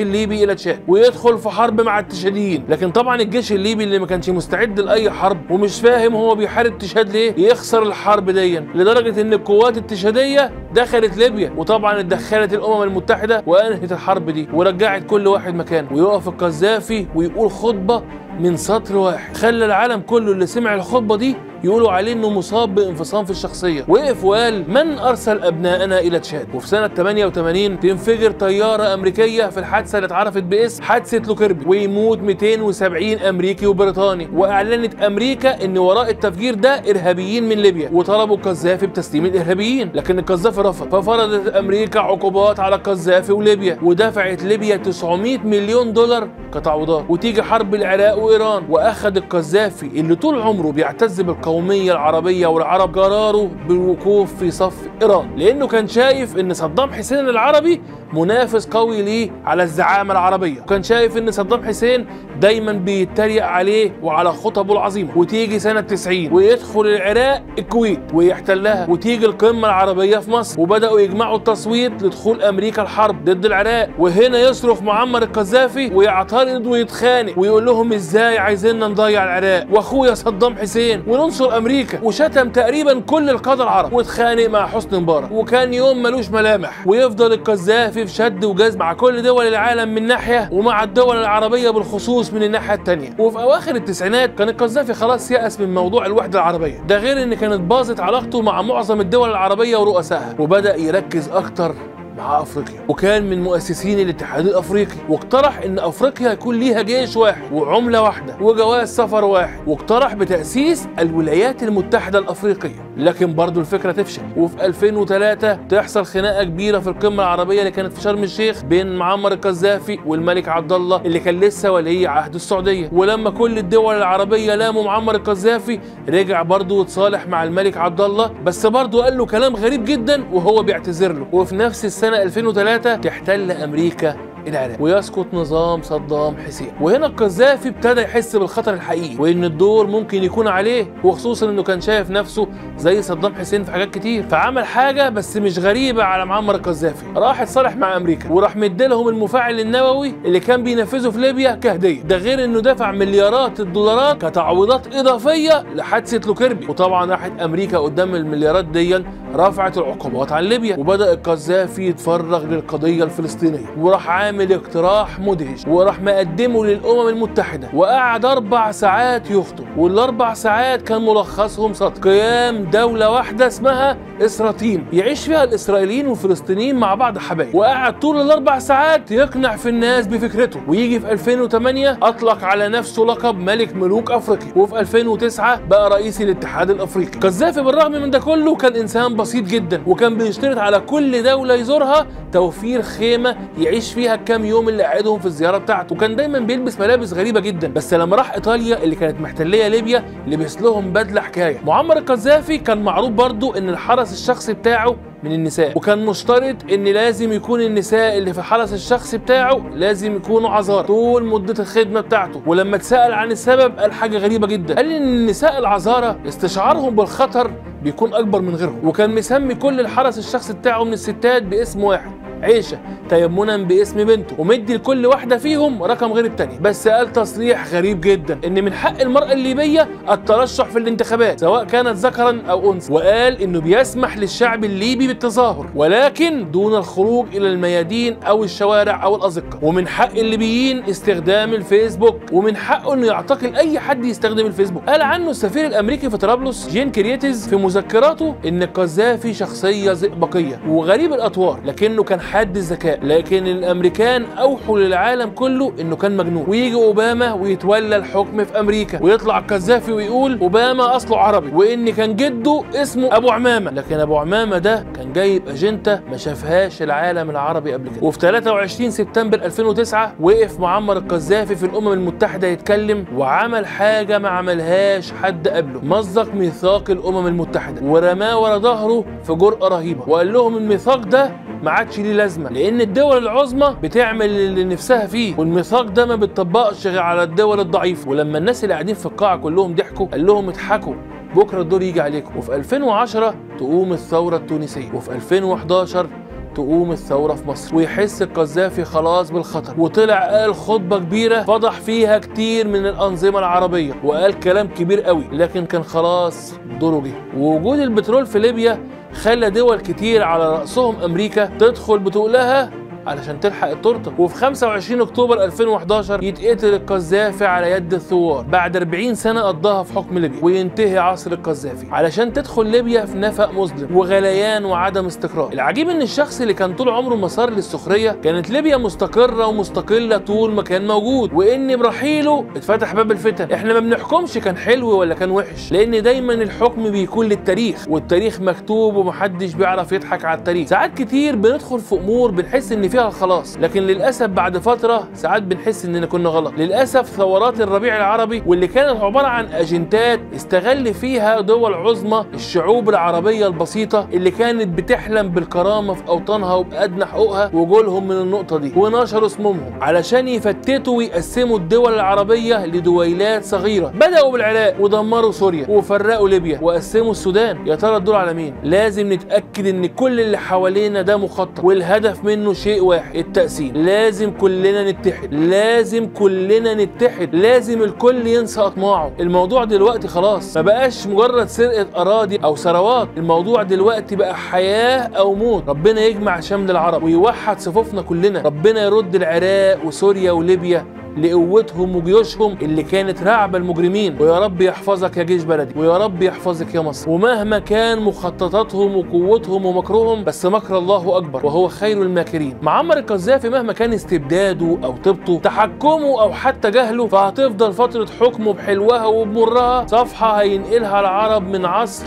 الليبي 0.00 0.44
إلى 0.44 0.54
تشاد 0.54 0.78
ويدخل 0.88 1.38
في 1.38 1.48
حرب 1.48 1.80
مع 1.80 1.98
التشاديين. 1.98 2.64
لكن 2.68 2.90
طبعا 2.90 3.21
الجيش 3.22 3.52
الليبي 3.52 3.84
اللي 3.84 3.98
ما 3.98 4.06
كانش 4.06 4.30
مستعد 4.30 4.80
لأي 4.80 5.10
حرب 5.10 5.50
ومش 5.50 5.80
فاهم 5.80 6.14
هو 6.14 6.34
بيحارب 6.34 6.78
تشاد 6.78 7.10
ليه؟ 7.12 7.34
يخسر 7.38 7.82
الحرب 7.82 8.30
دي 8.30 8.58
لدرجة 8.58 9.20
إن 9.20 9.32
القوات 9.32 9.76
التشاديه 9.78 10.50
دخلت 10.74 11.16
ليبيا 11.16 11.52
وطبعا 11.56 12.00
اتدخلت 12.00 12.54
الأمم 12.54 12.82
المتحدة 12.82 13.42
وأنهت 13.46 13.92
الحرب 13.92 14.30
دي 14.30 14.48
ورجعت 14.52 15.04
كل 15.06 15.26
واحد 15.26 15.54
مكانه. 15.54 15.92
ويقف 15.92 16.28
القذافي 16.28 17.06
ويقول 17.14 17.50
خطبة 17.50 18.02
من 18.40 18.56
سطر 18.56 18.96
واحد. 18.96 19.36
خلى 19.36 19.64
العالم 19.64 20.00
كله 20.00 20.32
اللي 20.32 20.46
سمع 20.46 20.74
الخطبة 20.74 21.16
دي 21.16 21.36
يقولوا 21.64 21.90
عليه 21.90 22.12
إنه 22.12 22.30
مصاب 22.30 22.74
بانفصام 22.74 23.24
في 23.24 23.30
الشخصية. 23.30 23.84
وقف 23.88 24.24
وقال 24.24 24.64
من 24.70 24.98
أرسل 24.98 25.42
ابنائنا 25.42 25.98
إلى 25.98 26.18
تشاد؟ 26.18 26.46
وفي 26.54 26.68
سنة 26.68 26.88
88 26.88 27.80
تنفجر 27.80 28.30
طيارة 28.30 28.94
أمريكية 28.94 29.46
في 29.46 29.58
الحادثة 29.60 29.98
اللي 29.98 30.06
اتعرفت 30.06 30.42
باسم 30.42 30.82
حادثة 30.82 31.18
لوكيربي 31.18 31.64
ويموت 31.66 32.18
270 32.18 33.18
أمريكي 33.18 33.66
وبريطاني. 33.66 34.28
وأعلنت 34.34 35.02
أمريكا 35.02 35.64
إن 35.64 35.78
وراء 35.78 36.10
التفجير 36.10 36.54
ده 36.54 36.70
إرهابيين 36.90 37.48
من 37.48 37.58
ليبيا 37.58 37.90
وطلبوا 37.92 38.36
القذافي 38.36 38.86
بتسليم 38.86 39.26
الإرهابيين. 39.26 39.90
لكن 39.94 40.18
القذافي 40.18 40.60
رفض. 40.60 40.96
ففرضت 40.96 41.48
أمريكا 41.48 42.00
عقوبات 42.00 42.60
على 42.60 42.76
القذافي 42.76 43.32
وليبيا 43.32 43.78
ودفعت 43.82 44.42
ليبيا 44.42 44.76
900 44.76 45.38
مليون 45.38 45.92
دولار 45.92 46.28
كتعويضات. 46.54 47.04
وتيجي 47.08 47.42
حرب 47.42 47.74
العراق 47.74 48.18
وإيران 48.18 48.62
وأخذ 48.68 49.16
القذافي 49.16 49.86
اللي 49.86 50.14
طول 50.14 50.40
عمره 50.40 50.72
بيعتز 50.72 51.20
بالقوميه 51.52 51.92
العربية 51.92 52.46
والعرب 52.46 52.98
قراره 52.98 53.50
بالوقوف 53.68 54.34
في 54.34 54.50
صف 54.50 54.88
إيران 55.02 55.36
لأنه 55.36 55.66
كان 55.66 55.88
شايف 55.88 56.36
إن 56.36 56.54
صدام 56.54 56.92
حسين 56.92 57.28
العربي 57.28 57.80
منافس 58.12 58.66
قوي 58.66 59.02
ليه 59.02 59.30
على 59.44 59.62
الزعامة 59.62 60.12
العربية. 60.12 60.60
وكان 60.60 60.82
شايف 60.82 61.16
إن 61.16 61.30
صدام 61.30 61.64
حسين 61.64 62.06
دايما 62.40 62.72
بيتريق 62.72 63.44
عليه 63.44 63.92
وعلى 64.02 64.32
خطبه 64.32 64.72
العظيمة. 64.72 65.18
وتيجي 65.18 65.58
سنة 65.58 65.80
90 65.80 66.32
ويدخل 66.32 66.80
العراق 66.80 67.42
الكويت 67.58 68.00
ويحتلها. 68.14 68.86
وتيجي 68.90 69.26
القمة 69.26 69.68
العربية 69.68 70.18
في 70.18 70.30
مصر. 70.30 70.60
وبدأوا 70.60 71.00
يجمعوا 71.00 71.36
التصويت 71.36 72.02
لدخول 72.02 72.42
أمريكا 72.42 72.82
الحرب 72.82 73.24
ضد 73.24 73.44
العراق. 73.46 73.88
وهنا 73.98 74.38
يصرخ 74.38 74.82
معمر 74.82 75.22
القذافي 75.22 75.90
ويعترض 75.94 76.66
ويتخانق 76.66 77.38
ويقول 77.38 77.66
لهم 77.66 77.92
إزاي 77.92 78.38
عايزيننا 78.38 78.88
نضيع 78.88 79.24
العراق؟ 79.24 79.66
وأخويا 79.70 80.14
صدام 80.14 80.56
حسين 80.56 81.02
وننصر 81.06 81.56
أمريكا. 81.56 82.00
وشتم 82.02 82.48
تقريبا 82.48 83.00
كل 83.00 83.30
القادة 83.30 83.64
العرب. 83.64 83.92
واتخانق 83.92 84.46
مع 84.46 84.66
حسني 84.66 84.98
مبارك. 84.98 85.32
وكان 85.32 85.74
يوم 85.74 86.02
ملوش 86.02 86.30
ملامح. 86.30 86.86
ويفضل 86.86 87.32
القذافي 87.32 88.01
في 88.06 88.12
شد 88.14 88.44
وجذب 88.44 88.78
مع 88.78 88.92
كل 88.92 89.22
دول 89.22 89.46
العالم 89.46 89.94
من 89.94 90.06
ناحية 90.06 90.48
ومع 90.52 90.82
الدول 90.82 91.16
العربية 91.16 91.70
بالخصوص 91.70 92.32
من 92.32 92.42
الناحية 92.42 92.74
الثانية 92.74 93.10
وفي 93.18 93.38
أواخر 93.38 93.74
التسعينات 93.74 94.34
كان 94.38 94.48
القذافي 94.48 94.94
خلاص 94.94 95.30
يأس 95.30 95.60
من 95.60 95.74
موضوع 95.74 96.06
الوحدة 96.06 96.38
العربية. 96.38 96.78
ده 96.88 96.98
غير 96.98 97.22
إن 97.22 97.34
كانت 97.34 97.60
باظت 97.60 98.00
علاقته 98.00 98.42
مع 98.42 98.62
معظم 98.62 99.00
الدول 99.00 99.30
العربية 99.30 99.76
ورؤسائها 99.76 100.34
وبدأ 100.38 100.76
يركز 100.76 101.28
أكتر 101.28 101.74
مع 102.16 102.42
أفريقيا. 102.42 102.80
وكان 102.88 103.30
من 103.30 103.42
مؤسسين 103.42 104.00
الاتحاد 104.00 104.46
الأفريقي. 104.46 104.96
واقترح 105.08 105.62
إن 105.62 105.78
أفريقيا 105.78 106.32
يكون 106.32 106.56
ليها 106.56 106.82
جيش 106.82 107.16
واحد 107.16 107.52
وعملة 107.52 108.02
واحدة 108.02 108.36
وجواز 108.40 108.96
سفر 108.96 109.24
واحد. 109.24 109.58
واقترح 109.66 110.14
بتأسيس 110.14 110.88
الولايات 110.98 111.62
المتحدة 111.62 112.18
الأفريقية. 112.18 112.92
لكن 112.96 113.34
برضه 113.34 113.60
الفكرة 113.60 113.92
تفشل. 113.92 114.22
وفي 114.36 114.66
2003 114.66 115.54
تحصل 115.68 116.04
خناقة 116.04 116.44
كبيرة 116.44 116.78
في 116.78 116.88
القمة 116.88 117.22
العربية 117.22 117.58
اللي 117.58 117.70
كانت 117.70 117.92
في 117.92 118.00
شرم 118.00 118.22
الشيخ 118.22 118.64
بين 118.64 118.96
معمر 118.96 119.32
القذافي 119.32 119.98
والملك 120.06 120.48
عبد 120.48 120.72
الله 120.72 120.96
اللي 120.96 121.20
كان 121.20 121.40
لسه 121.40 121.72
ولي 121.72 122.06
عهد 122.06 122.34
السعودية. 122.34 122.88
ولما 122.92 123.30
كل 123.30 123.58
الدول 123.58 123.94
العربية 123.94 124.54
لاموا 124.54 124.84
معمر 124.84 125.14
القذافي 125.14 125.80
رجع 126.08 126.42
برضه 126.42 126.74
وتصالح 126.74 127.26
مع 127.26 127.44
الملك 127.44 127.76
عبد 127.76 128.00
الله. 128.00 128.30
بس 128.44 128.66
برضه 128.66 129.04
قال 129.04 129.18
له 129.18 129.26
كلام 129.26 129.56
غريب 129.56 129.84
جدا 129.84 130.24
وهو 130.32 130.62
بيعتذر 130.62 131.12
له. 131.12 131.26
وفي 131.32 131.54
نفس 131.56 131.84
السنة 132.02 132.22
2003 132.22 132.96
تحتل 132.96 133.50
أمريكا 133.50 134.16
العراق 134.48 134.76
ويسقط 134.80 135.26
نظام 135.32 135.82
صدام 135.82 136.36
حسين. 136.46 136.72
وهنا 136.80 137.06
القذافي 137.06 137.68
ابتدى 137.68 138.00
يحس 138.00 138.36
بالخطر 138.36 138.74
الحقيقي 138.74 139.16
وإن 139.18 139.44
الدور 139.44 139.86
ممكن 139.86 140.24
يكون 140.24 140.48
عليه 140.48 140.94
وخصوصا 141.04 141.50
إنه 141.50 141.62
كان 141.62 141.80
شايف 141.80 142.10
نفسه 142.10 142.48
زي 142.78 143.02
صدام 143.02 143.34
حسين 143.34 143.64
في 143.64 143.72
حاجات 143.72 143.90
كتير. 143.94 144.22
فعمل 144.22 144.64
حاجة 144.64 145.08
بس 145.08 145.36
مش 145.36 145.58
غريبة 145.58 146.04
على 146.04 146.26
معمر 146.26 146.54
القذافي. 146.54 147.04
راح 147.16 147.40
اتصالح 147.40 147.76
مع 147.76 147.96
أمريكا 147.96 148.32
وراح 148.32 148.56
مديلهم 148.56 149.08
المفاعل 149.08 149.60
النووي 149.60 150.14
اللي 150.24 150.40
كان 150.40 150.62
بينفذه 150.62 151.10
في 151.10 151.18
ليبيا 151.18 151.54
كهدية. 151.54 152.02
ده 152.02 152.16
غير 152.16 152.44
إنه 152.44 152.60
دفع 152.60 152.92
مليارات 152.92 153.60
الدولارات 153.60 154.24
كتعويضات 154.24 154.94
إضافية 154.94 155.64
لحادثة 155.74 156.28
لوكيربي. 156.28 156.66
وطبعا 156.66 157.10
راحت 157.10 157.40
أمريكا 157.40 157.78
قدام 157.78 158.14
المليارات 158.14 158.64
دي 158.64 159.02
رفعت 159.34 159.78
العقوبات 159.78 160.32
عن 160.32 160.44
ليبيا. 160.44 160.76
وبدأ 160.76 161.12
القذافي 161.12 161.86
يتفرغ 161.86 162.44
للقضية 162.46 163.04
الفلسطينية 163.04 163.66
وراح 163.78 164.10
عامل 164.10 164.31
اقتراح 164.40 165.18
مدهش 165.20 165.66
وراح 165.66 166.00
مقدمه 166.00 166.64
للأمم 166.64 167.08
المتحدة 167.08 167.68
وقعد 167.74 168.24
أربع 168.24 168.70
ساعات 168.70 169.30
يخطب 169.30 169.64
والأربع 169.76 170.34
ساعات 170.34 170.82
كان 170.82 171.02
ملخصهم 171.06 171.74
سطر 171.74 172.00
قيام 172.10 172.64
دولة 172.64 173.10
واحدة 173.10 173.46
اسمها 173.46 173.96
إسراتيم 174.20 174.86
يعيش 174.92 175.26
فيها 175.26 175.44
الإسرائيليين 175.44 176.06
والفلسطينيين 176.06 176.76
مع 176.76 176.94
بعض 176.94 177.18
حبايب. 177.18 177.54
وقعد 177.54 178.00
طول 178.00 178.20
الأربع 178.20 178.58
ساعات 178.58 179.10
يقنع 179.10 179.56
في 179.56 179.68
الناس 179.68 180.06
بفكرته 180.06 180.60
ويجي 180.68 181.00
في 181.00 181.12
2008 181.12 181.98
أطلق 182.02 182.44
على 182.44 182.68
نفسه 182.68 183.02
لقب 183.02 183.38
ملك 183.38 183.76
ملوك 183.76 184.10
أفريقيا. 184.10 184.52
وفي 184.56 184.80
2009 184.80 185.60
بقى 185.70 185.90
رئيس 185.90 186.20
الاتحاد 186.20 186.70
الأفريقي. 186.70 187.18
قذافي 187.18 187.62
بالرغم 187.62 187.92
من 187.92 188.10
ده 188.10 188.18
كله 188.18 188.56
كان 188.56 188.76
إنسان 188.76 189.16
بسيط 189.16 189.44
جدا 189.44 189.82
وكان 189.86 190.18
بيشترط 190.18 190.58
على 190.58 190.80
كل 190.80 191.22
دولة 191.22 191.54
يزورها 191.54 192.06
توفير 192.32 192.82
خيمة 192.82 193.36
يعيش 193.58 193.92
فيها 193.92 194.16
الكام 194.22 194.44
يوم 194.44 194.68
اللي 194.68 194.82
قعدهم 194.82 195.18
في 195.18 195.26
الزيارة 195.26 195.58
بتاعته. 195.58 195.94
وكان 195.94 196.16
دايما 196.16 196.38
بيلبس 196.38 196.80
ملابس 196.80 197.12
غريبة 197.12 197.40
جدا. 197.40 197.68
بس 197.68 197.94
لما 197.94 198.16
راح 198.16 198.34
إيطاليا 198.34 198.82
اللي 198.82 198.96
كانت 198.96 199.20
محتلية 199.20 199.68
ليبيا 199.68 200.04
لبس 200.26 200.62
لهم 200.62 200.92
بدلة 200.92 201.20
حكاية. 201.20 201.60
معمر 201.66 201.98
القذافي 201.98 202.58
كان 202.58 202.82
معروف 202.82 203.10
برضو 203.10 203.52
إن 203.52 203.68
الحرس 203.68 204.12
الشخصي 204.12 204.52
بتاعه 204.52 204.96
من 205.22 205.32
النساء. 205.32 205.72
وكان 205.76 206.06
مشترط 206.06 206.56
إن 206.72 206.84
لازم 206.84 207.32
يكون 207.32 207.60
النساء 207.60 208.18
اللي 208.18 208.32
في 208.32 208.38
الحرس 208.38 208.72
الشخصي 208.72 209.18
بتاعه 209.18 209.68
لازم 209.74 210.16
يكونوا 210.16 210.50
عذارى 210.50 210.86
طول 210.86 211.24
مدة 211.24 211.62
الخدمة 211.62 212.00
بتاعته. 212.00 212.42
ولما 212.46 212.76
اتسأل 212.76 213.12
عن 213.12 213.30
السبب 213.30 213.78
قال 213.78 213.92
حاجة 213.92 214.18
غريبة 214.18 214.46
جدا. 214.46 214.74
قال 214.74 214.92
إن 214.92 215.02
النساء 215.02 215.58
العذارى 215.58 216.16
استشعارهم 216.28 216.96
بالخطر 216.96 217.50
بيكون 217.82 218.14
أكبر 218.14 218.40
من 218.40 218.54
غيرهم. 218.54 218.80
وكان 218.84 219.14
مسمي 219.14 219.54
كل 219.54 219.80
الحرس 219.80 220.18
الشخصي 220.18 220.52
بتاعه 220.52 220.84
من 220.84 220.92
الستات 220.92 221.42
باسم 221.42 221.84
واحد. 221.84 222.21
عيشة 222.42 222.78
تيمنا 223.08 223.56
باسم 223.56 224.04
بنته 224.04 224.36
ومدي 224.38 224.74
لكل 224.74 225.06
واحدة 225.06 225.38
فيهم 225.38 225.82
رقم 225.82 226.12
غير 226.12 226.24
التانية. 226.24 226.58
بس 226.58 226.88
قال 226.88 227.12
تصريح 227.12 227.66
غريب 227.74 228.00
جدا 228.00 228.38
إن 228.46 228.64
من 228.64 228.72
حق 228.72 229.00
المرأة 229.00 229.32
الليبية 229.32 229.88
الترشح 230.10 230.64
في 230.64 230.78
الانتخابات 230.78 231.40
سواء 231.40 231.64
كانت 231.64 231.96
ذكرا 231.96 232.42
أو 232.50 232.72
أنثى. 232.72 232.92
وقال 232.92 233.42
إنه 233.42 233.60
بيسمح 233.60 234.18
للشعب 234.18 234.64
الليبي 234.64 235.06
بالتظاهر 235.06 235.66
ولكن 235.74 236.50
دون 236.50 236.74
الخروج 236.74 237.36
إلى 237.36 237.48
الميادين 237.48 238.22
أو 238.22 238.44
الشوارع 238.44 239.04
أو 239.04 239.16
الأزقة. 239.16 239.58
ومن 239.62 239.88
حق 239.88 240.12
الليبيين 240.16 240.84
استخدام 240.84 241.54
الفيسبوك 241.54 242.16
ومن 242.32 242.56
حقه 242.56 242.94
إنه 242.94 243.06
يعتقل 243.06 243.56
أي 243.56 243.78
حد 243.78 244.04
يستخدم 244.04 244.46
الفيسبوك. 244.46 244.82
قال 244.84 245.02
عنه 245.02 245.30
السفير 245.30 245.66
الأمريكي 245.66 246.10
في 246.10 246.16
طرابلس 246.16 246.68
جين 246.68 246.90
كريتيز 246.90 247.48
في 247.48 247.56
مذكراته 247.56 248.34
إن 248.46 248.62
القذافي 248.62 249.34
شخصية 249.34 249.92
زئبقيه 249.92 250.60
وغريب 250.68 251.12
الأطوار 251.12 251.60
لكنه 251.64 252.02
كان 252.02 252.20
حاد 252.32 252.56
الذكاء. 252.56 252.98
لكن 253.02 253.46
الأمريكان 253.46 254.24
أوحوا 254.24 254.78
للعالم 254.78 255.30
كله 255.30 255.72
إنه 255.80 255.96
كان 255.96 256.16
مجنون. 256.16 256.44
ويجي 256.48 256.74
أوباما 256.74 257.32
ويتولى 257.32 257.96
الحكم 257.96 258.44
في 258.44 258.60
أمريكا. 258.60 259.02
ويطلع 259.02 259.38
القذافي 259.38 259.92
ويقول 259.92 260.38
أوباما 260.38 260.96
أصله 260.96 261.18
عربي. 261.18 261.50
وإن 261.54 261.90
كان 261.90 262.16
جده 262.16 262.62
اسمه 262.74 263.16
أبو 263.16 263.30
عمامة. 263.30 263.70
لكن 263.70 264.00
أبو 264.00 264.16
عمامة 264.16 264.58
ده 264.58 264.84
كان 264.96 265.12
جايب 265.12 265.48
اجنته 265.48 266.00
ما 266.10 266.16
شافهاش 266.16 266.82
العالم 266.82 267.30
العربي 267.30 267.72
قبل 267.72 267.88
كده. 267.88 268.06
وفي 268.06 268.18
23 268.18 268.90
سبتمبر 268.90 269.38
2009 269.44 270.14
وقف 270.20 270.60
معمر 270.60 270.96
القذافي 270.96 271.56
في 271.56 271.66
الأمم 271.66 271.92
المتحدة 271.92 272.48
يتكلم 272.48 273.04
وعمل 273.16 273.66
حاجة 273.66 274.18
ما 274.18 274.28
عملهاش 274.28 275.12
حد 275.12 275.48
قبله. 275.48 275.80
مزق 275.82 276.34
ميثاق 276.34 276.90
الأمم 276.90 277.26
المتحدة. 277.26 277.82
ورماه 277.82 278.38
ورا 278.40 278.58
ظهره 278.58 279.04
في 279.24 279.34
جرأة 279.34 279.68
رهيبة. 279.68 280.02
وقال 280.06 280.32
لهم 280.32 280.56
الميثاق 280.56 280.98
ده 280.98 281.30
ما 281.62 281.70
عادش 281.70 281.98
ليه 281.98 282.12
لازمة 282.22 282.50
لأن 282.50 282.80
الدول 282.80 283.18
العظمى 283.18 283.76
بتعمل 283.82 284.26
اللي 284.26 284.64
نفسها 284.64 285.06
فيه 285.06 285.34
والميثاق 285.38 285.82
ده 285.82 286.06
ما 286.06 286.16
بيتطبقش 286.16 286.86
غير 286.86 286.98
على 287.00 287.22
الدول 287.22 287.60
الضعيفة. 287.60 288.10
ولما 288.10 288.38
الناس 288.38 288.64
اللي 288.64 288.74
قاعدين 288.74 288.94
في 288.94 289.06
القاعة 289.06 289.36
كلهم 289.36 289.74
ضحكوا 289.74 290.06
قال 290.06 290.26
لهم 290.26 290.48
اضحكوا 290.48 290.94
بكرة 291.36 291.60
الدور 291.60 291.82
يجي 291.82 292.00
عليكم. 292.00 292.36
وفي 292.36 292.54
2010 292.54 293.34
تقوم 293.58 293.92
الثورة 293.92 294.36
التونسية. 294.36 294.92
وفي 294.94 295.12
2011 295.12 296.06
تقوم 296.54 296.92
الثورة 296.92 297.34
في 297.34 297.48
مصر. 297.48 297.76
ويحس 297.76 298.22
القذافي 298.22 298.84
خلاص 298.84 299.30
بالخطر. 299.30 299.74
وطلع 299.78 300.30
قال 300.30 300.54
خطبة 300.54 300.98
كبيرة 300.98 301.42
فضح 301.42 301.72
فيها 301.72 302.18
كتير 302.18 302.68
من 302.68 302.86
الأنظمة 302.86 303.38
العربية. 303.38 303.92
وقال 304.04 304.40
كلام 304.40 304.68
كبير 304.68 305.00
قوي 305.00 305.24
لكن 305.32 305.66
كان 305.66 305.82
خلاص 305.82 306.54
دوره 306.80 307.00
جه. 307.00 307.38
ووجود 307.38 307.78
البترول 307.78 308.26
في 308.26 308.38
ليبيا 308.38 308.78
خلى 309.14 309.50
دول 309.50 309.80
كتير 309.80 310.22
على 310.22 310.52
رأسهم 310.52 310.96
أمريكا 311.04 311.46
تدخل 311.58 311.98
بتقولها 311.98 312.70
علشان 313.06 313.40
تلحق 313.40 313.68
التورته. 313.68 314.12
وفي 314.18 314.34
25 314.34 315.00
أكتوبر 315.00 315.44
2011 315.44 316.22
يتقتل 316.22 316.74
القذافي 316.74 317.44
على 317.44 317.70
يد 317.70 317.94
الثوار. 317.94 318.42
بعد 318.42 318.76
40 318.76 319.14
سنة 319.14 319.40
قضاها 319.40 319.82
في 319.82 319.92
حكم 319.92 320.18
ليبيا. 320.18 320.38
وينتهي 320.42 320.98
عصر 320.98 321.32
القذافي. 321.32 321.86
علشان 321.90 322.32
تدخل 322.32 322.66
ليبيا 322.66 323.04
في 323.04 323.18
نفق 323.18 323.52
مظلم 323.52 323.96
وغليان 323.96 324.64
وعدم 324.64 325.06
استقرار. 325.06 325.52
العجيب 325.52 325.88
إن 325.88 326.02
الشخص 326.02 326.40
اللي 326.40 326.54
كان 326.54 326.74
طول 326.74 326.88
عمره 326.88 327.14
مسار 327.14 327.50
للسخرية 327.50 328.16
كانت 328.24 328.50
ليبيا 328.50 328.76
مستقرة 328.76 329.46
ومستقلة 329.46 330.16
طول 330.16 330.52
ما 330.52 330.62
كان 330.62 330.86
موجود. 330.86 331.32
وإن 331.32 331.76
برحيله 331.76 332.44
اتفتح 332.56 332.94
باب 332.94 333.10
الفتن. 333.10 333.52
إحنا 333.52 333.74
ما 333.74 333.80
بنحكمش 333.80 334.38
كان 334.38 334.56
حلو 334.56 334.98
ولا 334.98 335.14
كان 335.14 335.30
وحش. 335.30 335.72
لأن 335.72 336.02
دايما 336.02 336.34
الحكم 336.34 336.90
بيكون 336.90 337.26
للتاريخ. 337.26 337.86
والتاريخ 337.88 338.40
مكتوب 338.40 338.96
ومحدش 338.96 339.54
بيعرف 339.54 339.92
يضحك 339.92 340.24
على 340.24 340.38
التاريخ. 340.38 340.68
ساعات 340.68 340.94
كتير 340.98 341.36
بندخل 341.36 341.80
في 341.80 341.94
أمور 341.94 342.30
بنحس 342.30 342.72
إن 342.72 342.88
فيها 342.92 343.08
الخلاص 343.08 343.56
لكن 343.60 343.82
للأسف 343.82 344.26
بعد 344.26 344.58
فترة 344.58 345.08
ساعات 345.14 345.42
بنحس 345.42 345.84
إننا 345.84 346.06
كنا 346.06 346.28
غلط. 346.28 346.52
للأسف 346.58 347.06
ثورات 347.08 347.60
الربيع 347.60 347.96
العربي 347.96 348.42
واللي 348.46 348.66
كانت 348.66 349.00
عبارة 349.00 349.26
عن 349.26 349.46
أجندات 349.46 350.20
استغل 350.36 350.94
فيها 350.94 351.40
دول 351.40 351.74
عظمى 351.74 352.24
الشعوب 352.34 352.88
العربية 352.88 353.46
البسيطة 353.46 354.08
اللي 354.12 354.30
كانت 354.30 354.78
بتحلم 354.78 355.28
بالكرامة 355.28 355.94
في 355.94 356.08
أوطانها 356.08 356.54
وبادنى 356.54 357.06
حقوقها 357.06 357.50
وجولهم 357.54 358.08
من 358.08 358.16
النقطة 358.16 358.58
دي 358.58 358.72
ونشروا 358.76 359.26
اسمهم 359.26 359.60
علشان 359.80 360.28
يفتتوا 360.28 360.96
ويقسموا 360.96 361.58
الدول 361.58 361.94
العربية 361.94 362.66
لدويلات 362.66 363.44
صغيرة. 363.44 363.88
بدأوا 363.88 364.32
بالعراق 364.32 364.76
ودمروا 364.80 365.32
سوريا 365.32 365.66
وفرقوا 365.68 366.28
ليبيا 366.28 366.58
وقسموا 366.62 367.10
السودان. 367.10 367.66
يا 367.66 367.74
ترى 367.74 367.96
الدور 367.96 368.16
على 368.16 368.34
مين؟ 368.34 368.54
لازم 368.62 369.12
نتأكد 369.12 369.66
إن 369.66 369.86
كل 369.86 370.20
اللي 370.20 370.38
حوالينا 370.38 371.02
ده 371.02 371.16
مخطط 371.16 371.64
والهدف 371.64 372.24
منه 372.24 372.52
واحد 372.82 373.16
التقسيم 373.16 373.72
لازم 373.76 374.30
كلنا 374.30 374.90
نتحد. 374.90 375.34
لازم 375.34 376.06
كلنا 376.06 376.74
نتحد. 376.74 377.34
لازم 377.34 377.82
الكل 377.82 378.26
ينسى 378.26 378.60
أطماعه. 378.60 379.12
الموضوع 379.20 379.64
دلوقتي 379.64 380.08
خلاص. 380.08 380.56
ما 380.56 380.62
بقاش 380.62 381.06
مجرد 381.06 381.48
سرقة 381.48 381.86
أراضي 381.96 382.36
أو 382.44 382.56
ثروات. 382.56 383.08
الموضوع 383.16 383.62
دلوقتي 383.62 384.16
بقى 384.16 384.36
حياة 384.36 385.00
أو 385.00 385.34
موت. 385.34 385.68
ربنا 385.68 386.00
يجمع 386.00 386.40
شمل 386.40 386.70
العرب 386.70 387.02
ويوحد 387.02 387.60
صفوفنا 387.60 388.02
كلنا. 388.02 388.42
ربنا 388.42 388.84
يرد 388.84 389.14
العراق 389.14 389.86
وسوريا 389.86 390.32
وليبيا. 390.32 391.01
لقوتهم 391.16 391.96
وجيوشهم 391.96 392.56
اللي 392.62 392.82
كانت 392.82 393.22
رعب 393.22 393.56
المجرمين. 393.56 394.16
ويا 394.22 394.38
رب 394.38 394.60
يحفظك 394.60 395.16
يا 395.16 395.22
جيش 395.22 395.42
بلدي. 395.42 395.78
ويا 395.80 395.98
رب 395.98 396.22
يحفظك 396.22 396.74
يا 396.74 396.80
مصر. 396.80 397.10
ومهما 397.10 397.58
كان 397.58 398.02
مخططاتهم 398.02 398.96
وقوتهم 398.96 399.66
ومكرهم 399.66 400.24
بس 400.24 400.46
مكر 400.46 400.78
الله 400.78 401.16
أكبر 401.16 401.46
وهو 401.46 401.68
خير 401.68 402.02
الماكرين. 402.02 402.58
معمر 402.62 402.98
القذافي 402.98 403.48
مهما 403.48 403.72
كان 403.72 403.92
استبداده 403.92 404.78
أو 404.84 404.92
طبطه 405.04 405.38
تحكمه 405.38 406.22
أو 406.22 406.32
حتى 406.32 406.70
جهله 406.70 407.06
فهتفضل 407.06 407.72
فترة 407.72 408.06
حكمه 408.20 408.52
بحلوها 408.52 409.06
وبمرها. 409.06 409.86
صفحة 409.86 410.40
هينقلها 410.40 411.00
العرب 411.00 411.48
من 411.48 411.66
عصر 411.66 412.06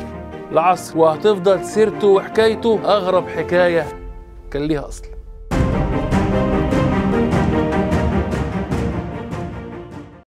لعصر 0.52 0.98
وهتفضل 0.98 1.66
سيرته 1.66 2.08
وحكايته 2.08 2.80
أغرب 2.86 3.28
حكاية 3.28 3.86
كان 4.52 4.62
ليها 4.62 4.88
أصل. 4.88 5.15